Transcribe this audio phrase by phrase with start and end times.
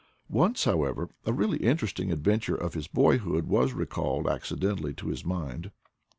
[0.31, 5.69] Once, however, a really interesting adventure of his boyhood was recalled accidentally to his mind.